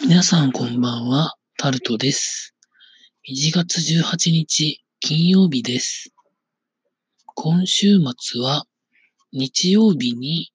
[0.00, 2.54] 皆さんこんばんは、タルトです。
[3.28, 6.10] 1月18日、金曜日です。
[7.34, 8.64] 今週末は、
[9.32, 10.50] 日曜日に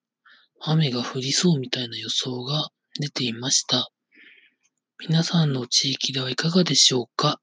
[0.60, 2.70] 雨が降りそうみたいな予想が
[3.00, 3.92] 出ていました。
[5.00, 7.40] 皆さんの地域ではいかがでしょうか？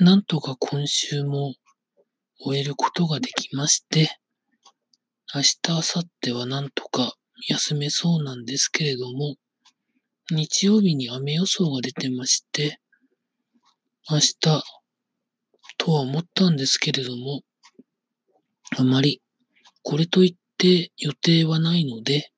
[0.00, 1.54] なんとか今週も
[2.40, 4.18] 終えることができまして、
[5.34, 7.14] 明日、明後日はなんとか
[7.48, 9.36] 休めそうなんですけれども、
[10.30, 12.80] 日曜日に雨予想が出てまして、
[14.08, 14.38] 明日
[15.78, 17.42] とは思ったんですけれども、
[18.76, 19.20] あまり
[19.82, 22.30] これといって予定はないので、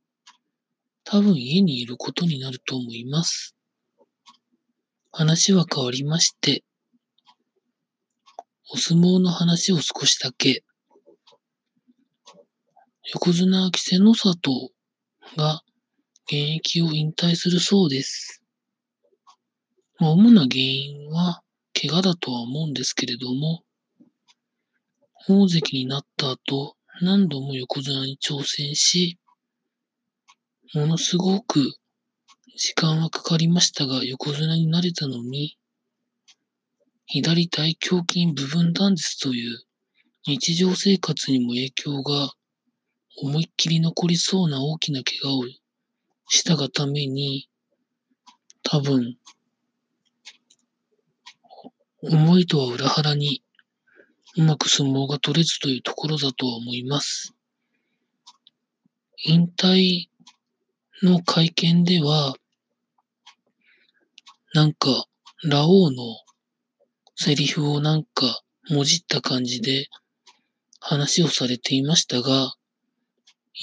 [1.05, 3.55] 多分家にいることになると思います。
[5.11, 6.65] 話は変わりまして、
[8.71, 10.65] お相撲の話を少しだけ。
[13.13, 14.72] 横綱稀勢の里
[15.37, 15.63] が
[16.27, 18.43] 現役を引退するそうです。
[19.99, 21.43] 主な原因は
[21.81, 23.63] 怪我だとは思うんですけれども、
[25.29, 29.19] 大関になった後、何度も横綱に挑戦し、
[30.75, 31.77] ものすごく
[32.57, 35.57] 時間はかかりましたが、横綱になれたのに、
[37.07, 39.59] 左大胸筋部分断絶という
[40.27, 42.33] 日常生活にも影響が
[43.17, 45.45] 思いっきり残りそうな大きな怪我を
[46.29, 47.49] したがために、
[48.63, 49.17] 多分、
[52.03, 53.43] 思いとは裏腹に
[54.37, 57.35] うまく相撲が取れずというところだとは思います。
[59.25, 60.09] 引退
[61.03, 62.35] の会見では、
[64.55, 65.07] なんか、
[65.45, 66.03] ラオウの
[67.15, 69.89] セリフをなんか、もじった感じで
[70.81, 72.55] 話をされていましたが、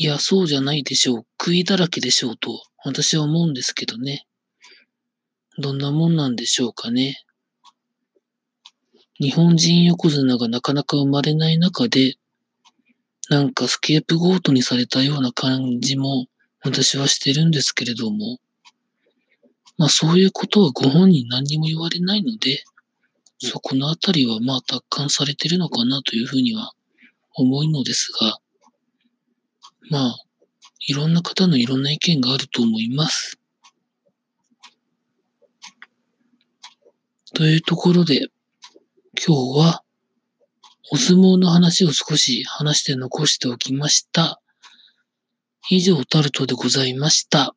[0.02, 1.26] いや、そうじゃないでしょう。
[1.38, 4.26] 食いだらけでしょうと、私は思うんですけどね。
[5.58, 7.22] どんなもんなんでしょうかね。
[9.20, 12.16] 日本人横綱がなかなか生まれない中で、
[13.30, 16.28] なんかスケープゴートにされたような感じも
[16.64, 18.38] 私はしてるんですけれども、
[19.78, 22.64] まあそういうことはご本人何にも言われないので、
[23.40, 26.72] そこのあたりはまあ達観されてるのかなというふうには
[27.34, 28.40] 思うのですが、
[29.90, 30.18] まあ、
[30.88, 33.40] いろんな方のいろんな意見があると思います。
[37.34, 38.28] というところで、
[39.26, 39.84] 今日は
[40.92, 44.42] お相撲の話を少し話して残しておきました。
[45.70, 47.56] 以上、タルトでございました。